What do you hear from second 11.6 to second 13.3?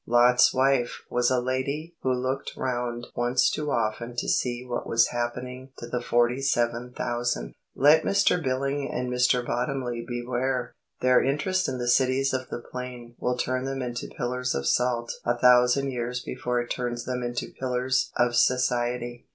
in the Cities of the Plain